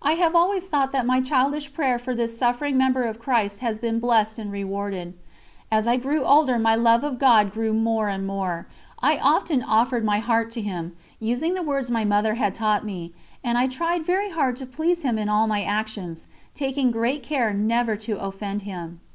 I 0.00 0.12
have 0.12 0.34
always 0.34 0.68
thought 0.68 0.90
that 0.92 1.04
my 1.04 1.20
childish 1.20 1.74
prayer 1.74 1.98
for 1.98 2.14
this 2.14 2.34
suffering 2.38 2.78
member 2.78 3.02
of 3.04 3.18
Christ 3.18 3.58
has 3.58 3.78
been 3.78 4.00
blessed 4.00 4.38
and 4.38 4.50
rewarded. 4.50 5.12
As 5.70 5.86
I 5.86 5.98
grew 5.98 6.24
older 6.24 6.58
my 6.58 6.74
love 6.74 7.04
of 7.04 7.18
God 7.18 7.52
grew 7.52 7.74
more 7.74 8.08
and 8.08 8.26
more. 8.26 8.66
I 9.02 9.18
often 9.18 9.62
offered 9.62 10.02
my 10.02 10.18
heart 10.18 10.50
to 10.52 10.62
Him, 10.62 10.96
using 11.20 11.52
the 11.52 11.62
words 11.62 11.90
my 11.90 12.06
Mother 12.06 12.36
had 12.36 12.54
taught 12.54 12.86
me, 12.86 13.12
and 13.44 13.58
I 13.58 13.66
tried 13.68 14.06
very 14.06 14.30
hard 14.30 14.56
to 14.56 14.64
please 14.66 15.02
Him 15.02 15.18
in 15.18 15.28
all 15.28 15.46
my 15.46 15.62
actions, 15.62 16.26
taking 16.54 16.90
great 16.90 17.22
care 17.22 17.52
never 17.52 17.96
to 17.96 18.16
offend 18.18 18.62
Him. 18.62 19.00